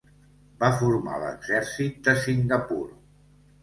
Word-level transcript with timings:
Va 0.63 0.69
formar 0.79 1.21
l'exèrcit 1.25 2.03
de 2.09 2.19
Singapur. 2.27 2.85